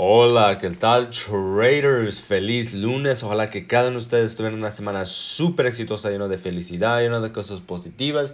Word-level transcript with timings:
Hola, 0.00 0.58
¿qué 0.60 0.70
tal 0.70 1.10
traders? 1.10 2.20
Feliz 2.20 2.72
lunes. 2.72 3.24
Ojalá 3.24 3.50
que 3.50 3.66
cada 3.66 3.88
uno 3.88 3.98
de 3.98 4.04
ustedes 4.04 4.36
tuvieran 4.36 4.56
una 4.56 4.70
semana 4.70 5.04
súper 5.04 5.66
exitosa, 5.66 6.08
llena 6.08 6.28
de 6.28 6.38
felicidad, 6.38 7.00
llena 7.00 7.18
de 7.18 7.32
cosas 7.32 7.58
positivas. 7.58 8.32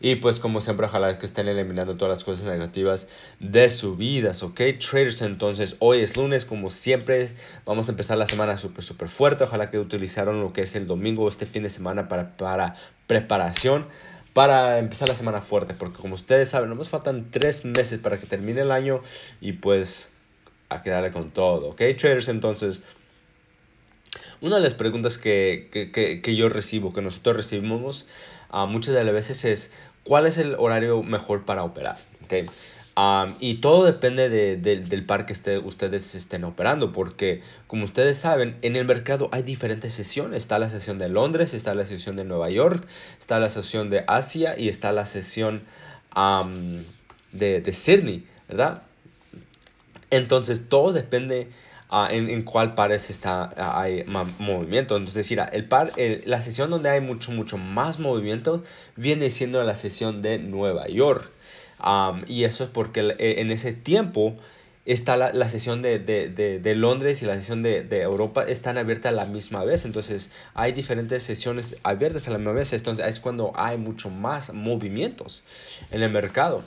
Y 0.00 0.14
pues 0.14 0.38
como 0.38 0.60
siempre, 0.60 0.86
ojalá 0.86 1.18
que 1.18 1.26
estén 1.26 1.48
eliminando 1.48 1.96
todas 1.96 2.18
las 2.18 2.22
cosas 2.22 2.44
negativas 2.44 3.08
de 3.40 3.68
su 3.70 3.96
vida, 3.96 4.30
¿ok? 4.40 4.60
Traders, 4.78 5.20
entonces 5.22 5.74
hoy 5.80 5.98
es 5.98 6.16
lunes, 6.16 6.44
como 6.44 6.70
siempre, 6.70 7.30
vamos 7.66 7.88
a 7.88 7.90
empezar 7.90 8.16
la 8.16 8.28
semana 8.28 8.56
súper, 8.56 8.84
súper 8.84 9.08
fuerte. 9.08 9.42
Ojalá 9.42 9.68
que 9.68 9.80
utilizaron 9.80 10.40
lo 10.40 10.52
que 10.52 10.62
es 10.62 10.76
el 10.76 10.86
domingo, 10.86 11.26
este 11.26 11.44
fin 11.44 11.64
de 11.64 11.70
semana 11.70 12.08
para, 12.08 12.36
para 12.36 12.76
preparación 13.08 13.86
para 14.32 14.78
empezar 14.78 15.08
la 15.08 15.16
semana 15.16 15.40
fuerte, 15.40 15.74
porque 15.74 16.00
como 16.00 16.14
ustedes 16.14 16.50
saben, 16.50 16.70
nos 16.72 16.88
faltan 16.88 17.32
tres 17.32 17.64
meses 17.64 17.98
para 17.98 18.18
que 18.18 18.26
termine 18.26 18.60
el 18.60 18.70
año 18.70 19.02
y 19.40 19.54
pues 19.54 20.08
a 20.70 20.82
quedarle 20.82 21.12
con 21.12 21.30
todo, 21.30 21.70
¿ok? 21.70 21.82
Traders, 21.98 22.28
entonces, 22.28 22.80
una 24.40 24.56
de 24.56 24.62
las 24.62 24.74
preguntas 24.74 25.18
que, 25.18 25.68
que, 25.70 26.22
que, 26.22 26.36
yo 26.36 26.48
recibo, 26.48 26.92
que 26.92 27.02
nosotros 27.02 27.36
recibimos 27.36 28.06
uh, 28.52 28.66
muchas 28.66 28.94
de 28.94 29.04
las 29.04 29.12
veces 29.12 29.44
es, 29.44 29.70
¿cuál 30.04 30.26
es 30.26 30.38
el 30.38 30.54
horario 30.54 31.02
mejor 31.02 31.44
para 31.44 31.64
operar? 31.64 31.98
¿Okay? 32.24 32.46
Um, 32.96 33.34
y 33.38 33.56
todo 33.56 33.84
depende 33.84 34.28
de, 34.28 34.56
de, 34.56 34.80
del 34.80 35.04
par 35.04 35.26
que 35.26 35.32
esté, 35.32 35.58
ustedes 35.58 36.14
estén 36.14 36.44
operando, 36.44 36.92
porque 36.92 37.42
como 37.66 37.84
ustedes 37.84 38.18
saben, 38.18 38.56
en 38.62 38.76
el 38.76 38.86
mercado 38.86 39.28
hay 39.32 39.42
diferentes 39.42 39.94
sesiones. 39.94 40.42
Está 40.42 40.58
la 40.58 40.70
sesión 40.70 40.98
de 40.98 41.08
Londres, 41.08 41.54
está 41.54 41.74
la 41.74 41.86
sesión 41.86 42.16
de 42.16 42.24
Nueva 42.24 42.50
York, 42.50 42.86
está 43.18 43.38
la 43.38 43.50
sesión 43.50 43.90
de 43.90 44.04
Asia 44.06 44.58
y 44.58 44.68
está 44.68 44.92
la 44.92 45.06
sesión 45.06 45.62
um, 46.16 46.82
de, 47.32 47.60
de 47.60 47.72
Sydney, 47.72 48.26
¿verdad? 48.48 48.82
Entonces 50.10 50.68
todo 50.68 50.92
depende 50.92 51.48
uh, 51.90 52.06
en, 52.10 52.28
en, 52.28 52.42
cuál 52.42 52.74
pares 52.74 53.10
está, 53.10 53.50
uh, 53.56 53.78
hay 53.78 54.04
movimiento. 54.38 54.96
Entonces, 54.96 55.30
mira, 55.30 55.44
el 55.44 55.66
par, 55.66 55.92
la 55.96 56.42
sesión 56.42 56.70
donde 56.70 56.90
hay 56.90 57.00
mucho, 57.00 57.32
mucho 57.32 57.58
más 57.58 57.98
movimiento 57.98 58.64
viene 58.96 59.30
siendo 59.30 59.62
la 59.62 59.74
sesión 59.74 60.22
de 60.22 60.38
Nueva 60.38 60.88
York. 60.88 61.30
Y 62.26 62.44
eso 62.44 62.64
es 62.64 62.70
porque 62.70 63.14
e, 63.18 63.40
en 63.40 63.50
ese 63.50 63.72
tiempo 63.72 64.34
está 64.86 65.16
la, 65.16 65.32
la 65.32 65.48
sesión 65.48 65.82
de, 65.82 65.98
de, 65.98 66.28
de, 66.28 66.58
de, 66.58 66.74
Londres 66.74 67.22
y 67.22 67.26
la 67.26 67.34
sesión 67.36 67.62
de, 67.62 67.86
Europa 68.02 68.44
están 68.44 68.78
abiertas 68.78 69.12
a 69.12 69.12
la 69.12 69.24
misma 69.26 69.64
vez. 69.64 69.84
Entonces 69.84 70.30
hay 70.54 70.72
diferentes 70.72 71.22
sesiones 71.22 71.76
abiertas 71.82 72.26
a 72.28 72.30
la 72.30 72.38
misma 72.38 72.52
vez. 72.52 72.72
Entonces 72.72 73.06
es 73.06 73.20
cuando 73.20 73.52
hay 73.54 73.76
mucho 73.76 74.10
más 74.10 74.52
movimientos 74.52 75.44
en 75.90 76.02
el 76.02 76.10
mercado. 76.10 76.62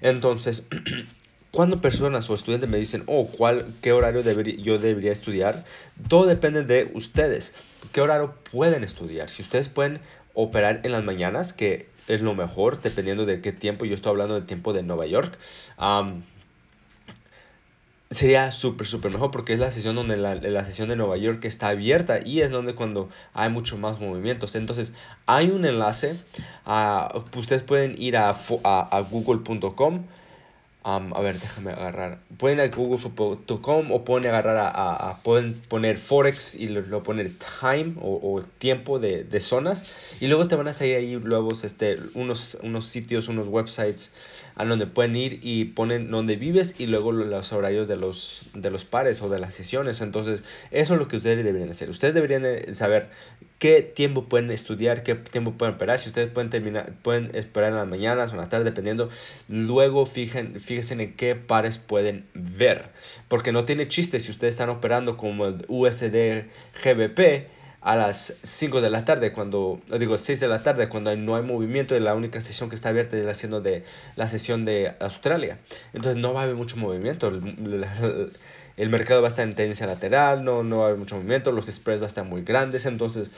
Entonces 0.00 0.66
cuando 1.50 1.80
personas 1.80 2.28
o 2.28 2.34
estudiantes 2.34 2.68
me 2.68 2.78
dicen, 2.78 3.04
oh, 3.06 3.28
¿cuál, 3.28 3.74
¿qué 3.80 3.92
horario 3.92 4.22
yo 4.22 4.78
debería 4.78 5.12
estudiar? 5.12 5.64
Todo 6.08 6.26
depende 6.26 6.64
de 6.64 6.90
ustedes. 6.94 7.54
¿Qué 7.92 8.00
horario 8.00 8.34
pueden 8.50 8.84
estudiar? 8.84 9.30
Si 9.30 9.42
ustedes 9.42 9.68
pueden 9.68 10.00
operar 10.34 10.80
en 10.82 10.92
las 10.92 11.02
mañanas, 11.02 11.52
que 11.52 11.88
es 12.08 12.20
lo 12.20 12.34
mejor, 12.34 12.80
dependiendo 12.80 13.26
de 13.26 13.40
qué 13.40 13.52
tiempo. 13.52 13.84
Yo 13.84 13.94
estoy 13.94 14.10
hablando 14.10 14.34
del 14.34 14.46
tiempo 14.46 14.72
de 14.72 14.82
Nueva 14.82 15.06
York. 15.06 15.38
Sería 18.10 18.52
súper, 18.52 18.86
súper 18.86 19.10
mejor 19.10 19.32
porque 19.32 19.52
es 19.54 19.58
la 19.58 19.72
sesión 19.72 19.96
donde 19.96 20.16
la, 20.16 20.36
la, 20.36 20.64
sesión 20.64 20.88
de 20.88 20.94
Nueva 20.94 21.16
York 21.16 21.44
está 21.44 21.68
abierta 21.68 22.20
y 22.24 22.40
es 22.40 22.52
donde 22.52 22.76
cuando 22.76 23.08
hay 23.34 23.50
mucho 23.50 23.76
más 23.78 23.98
movimientos. 23.98 24.54
Entonces, 24.54 24.94
hay 25.26 25.50
un 25.50 25.64
enlace. 25.64 26.16
Uh, 26.64 27.18
ustedes 27.36 27.62
pueden 27.62 28.00
ir 28.00 28.16
a, 28.16 28.30
a, 28.62 28.96
a 28.96 29.00
google.com 29.00 30.04
Um, 30.86 31.12
a 31.14 31.20
ver, 31.20 31.40
déjame 31.40 31.72
agarrar. 31.72 32.20
Pueden 32.38 32.58
ir 32.60 32.64
a 32.64 32.68
google.com 32.68 33.90
o 33.90 34.04
pueden 34.04 34.28
agarrar 34.28 34.56
a, 34.56 34.68
a, 34.68 35.10
a, 35.10 35.22
pueden 35.24 35.60
poner 35.68 35.98
forex 35.98 36.54
y 36.54 36.68
lo, 36.68 36.80
lo 36.82 37.02
poner 37.02 37.32
time 37.60 37.94
o, 38.00 38.20
o 38.22 38.42
tiempo 38.58 39.00
de, 39.00 39.24
de, 39.24 39.40
zonas 39.40 39.92
y 40.20 40.28
luego 40.28 40.46
te 40.46 40.54
van 40.54 40.68
a 40.68 40.74
salir 40.74 40.94
ahí 40.94 41.16
luego 41.16 41.50
este, 41.50 41.98
unos, 42.14 42.56
unos 42.62 42.86
sitios, 42.86 43.26
unos 43.26 43.48
websites 43.48 44.12
a 44.56 44.64
donde 44.64 44.86
pueden 44.86 45.16
ir 45.16 45.40
y 45.42 45.66
ponen 45.66 46.10
donde 46.10 46.36
vives 46.36 46.74
y 46.78 46.86
luego 46.86 47.12
los 47.12 47.52
horarios 47.52 47.88
de 47.88 47.96
los, 47.96 48.42
de 48.54 48.70
los 48.70 48.84
pares 48.84 49.20
o 49.20 49.28
de 49.28 49.38
las 49.38 49.52
sesiones. 49.52 50.00
Entonces, 50.00 50.42
eso 50.70 50.94
es 50.94 50.98
lo 50.98 51.08
que 51.08 51.18
ustedes 51.18 51.44
deberían 51.44 51.68
hacer. 51.68 51.90
Ustedes 51.90 52.14
deberían 52.14 52.72
saber 52.72 53.10
qué 53.58 53.82
tiempo 53.82 54.24
pueden 54.30 54.50
estudiar, 54.50 55.02
qué 55.02 55.14
tiempo 55.14 55.52
pueden 55.52 55.74
operar. 55.74 55.98
Si 55.98 56.08
ustedes 56.08 56.30
pueden 56.30 56.48
terminar, 56.48 56.94
pueden 57.02 57.34
esperar 57.34 57.70
en 57.72 57.76
las 57.76 57.86
mañanas 57.86 58.30
o 58.30 58.36
en 58.36 58.40
la 58.40 58.48
tarde, 58.48 58.64
dependiendo. 58.64 59.10
Luego 59.48 60.06
fijen, 60.06 60.58
fíjense 60.82 61.02
en 61.02 61.14
qué 61.14 61.34
pares 61.34 61.78
pueden 61.78 62.26
ver. 62.34 62.90
Porque 63.28 63.52
no 63.52 63.64
tiene 63.64 63.88
chiste 63.88 64.20
si 64.20 64.30
ustedes 64.30 64.54
están 64.54 64.68
operando 64.68 65.16
como 65.16 65.46
el 65.46 65.64
USD 65.68 66.46
GBP 66.84 67.48
a 67.80 67.96
las 67.96 68.34
5 68.42 68.80
de 68.80 68.90
la 68.90 69.04
tarde, 69.04 69.32
cuando, 69.32 69.80
digo 69.98 70.18
6 70.18 70.40
de 70.40 70.48
la 70.48 70.62
tarde, 70.62 70.88
cuando 70.88 71.14
no 71.16 71.36
hay 71.36 71.42
movimiento 71.42 71.96
y 71.96 72.00
la 72.00 72.14
única 72.14 72.40
sesión 72.40 72.68
que 72.68 72.74
está 72.74 72.88
abierta 72.88 73.16
es 73.16 73.24
la, 73.24 73.34
sesión 73.34 73.62
de, 73.62 73.84
la 74.16 74.28
sesión 74.28 74.64
de 74.64 74.94
Australia. 75.00 75.58
Entonces 75.92 76.20
no 76.20 76.34
va 76.34 76.40
a 76.40 76.44
haber 76.44 76.56
mucho 76.56 76.76
movimiento. 76.76 77.28
El, 77.28 77.86
el 78.76 78.90
mercado 78.90 79.22
va 79.22 79.28
a 79.28 79.30
estar 79.30 79.46
en 79.46 79.54
tendencia 79.54 79.86
lateral, 79.86 80.44
no, 80.44 80.62
no 80.62 80.78
va 80.78 80.84
a 80.84 80.86
haber 80.88 80.98
mucho 80.98 81.16
movimiento, 81.16 81.52
los 81.52 81.66
spreads 81.66 82.00
van 82.00 82.06
a 82.06 82.08
estar 82.08 82.24
muy 82.24 82.42
grandes, 82.42 82.84
entonces 82.86 83.30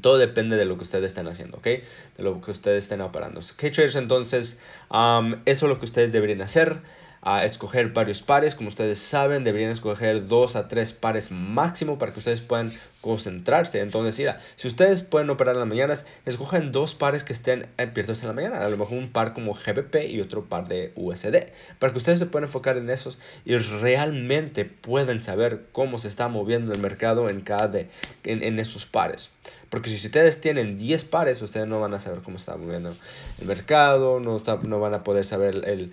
todo 0.00 0.18
depende 0.18 0.56
de 0.56 0.64
lo 0.64 0.76
que 0.76 0.84
ustedes 0.84 1.06
estén 1.06 1.26
haciendo, 1.26 1.58
¿ok? 1.58 1.64
De 1.64 2.22
lo 2.22 2.40
que 2.40 2.50
ustedes 2.52 2.84
estén 2.84 3.00
operando. 3.00 3.40
Ok, 3.40 3.58
traders, 3.72 3.96
entonces, 3.96 4.58
eso 4.90 5.36
es 5.44 5.62
lo 5.62 5.78
que 5.78 5.84
ustedes 5.86 6.12
deberían 6.12 6.42
hacer 6.42 6.80
a 7.22 7.44
escoger 7.44 7.92
varios 7.92 8.22
pares. 8.22 8.54
Como 8.54 8.68
ustedes 8.68 8.98
saben, 8.98 9.44
deberían 9.44 9.70
escoger 9.70 10.26
dos 10.26 10.56
a 10.56 10.68
tres 10.68 10.92
pares 10.92 11.30
máximo 11.30 11.98
para 11.98 12.12
que 12.12 12.18
ustedes 12.18 12.40
puedan 12.40 12.72
concentrarse. 13.00 13.80
Entonces, 13.80 14.34
si 14.56 14.68
ustedes 14.68 15.02
pueden 15.02 15.30
operar 15.30 15.54
en 15.54 15.60
las 15.60 15.68
mañanas, 15.68 16.04
escogen 16.26 16.72
dos 16.72 16.94
pares 16.94 17.24
que 17.24 17.32
estén 17.32 17.66
abiertos 17.76 18.22
en 18.22 18.28
la 18.28 18.34
mañana. 18.34 18.64
A 18.64 18.68
lo 18.68 18.76
mejor 18.76 18.98
un 18.98 19.10
par 19.10 19.34
como 19.34 19.54
GBP 19.54 20.08
y 20.08 20.20
otro 20.20 20.44
par 20.44 20.68
de 20.68 20.92
USD. 20.96 21.52
Para 21.78 21.92
que 21.92 21.98
ustedes 21.98 22.18
se 22.18 22.26
puedan 22.26 22.48
enfocar 22.48 22.76
en 22.76 22.88
esos 22.90 23.18
y 23.44 23.56
realmente 23.56 24.64
puedan 24.64 25.22
saber 25.22 25.66
cómo 25.72 25.98
se 25.98 26.08
está 26.08 26.28
moviendo 26.28 26.72
el 26.72 26.80
mercado 26.80 27.28
en 27.28 27.42
cada 27.42 27.68
de, 27.68 27.88
en, 28.24 28.42
en 28.42 28.58
esos 28.58 28.86
pares. 28.86 29.30
Porque 29.68 29.90
si 29.90 30.06
ustedes 30.06 30.40
tienen 30.40 30.78
10 30.78 31.04
pares, 31.04 31.40
ustedes 31.42 31.66
no 31.66 31.80
van 31.80 31.94
a 31.94 32.00
saber 32.00 32.20
cómo 32.22 32.36
está 32.36 32.56
moviendo 32.56 32.96
el 33.38 33.46
mercado, 33.46 34.18
no, 34.18 34.42
no 34.62 34.80
van 34.80 34.94
a 34.94 35.04
poder 35.04 35.24
saber 35.24 35.62
el, 35.64 35.92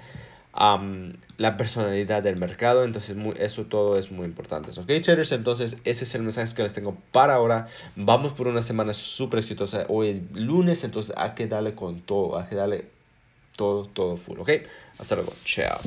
um, 0.60 1.14
la 1.38 1.58
personalidad 1.58 2.24
del 2.24 2.38
mercado. 2.38 2.84
Entonces, 2.84 3.16
muy, 3.16 3.36
eso 3.40 3.66
todo 3.66 3.98
es 3.98 4.12
muy 4.12 4.26
importante. 4.26 4.72
Ok, 4.72 4.88
traders, 5.04 5.32
entonces 5.32 5.78
ese 5.84 6.04
es 6.04 6.16
el 6.16 6.24
mensaje 6.24 6.54
que 6.56 6.64
les 6.64 6.74
tengo 6.74 6.98
para 7.12 7.36
ahora. 7.36 7.68
Vamos 7.96 8.34
por 8.34 8.48
una 8.48 8.62
semana 8.62 8.94
súper 8.94 9.40
exitosa. 9.40 9.86
Hoy 9.90 10.10
es 10.10 10.32
lunes, 10.32 10.84
entonces 10.84 11.14
hay 11.18 11.32
que 11.32 11.48
darle 11.48 11.76
con 11.76 12.02
todo, 12.02 12.38
hay 12.38 12.48
que 12.48 12.56
darle 12.56 12.90
todo, 13.56 13.86
todo 13.86 14.18
full. 14.18 14.40
Ok, 14.40 14.50
hasta 14.98 15.16
luego. 15.16 15.34
Chao. 15.44 15.80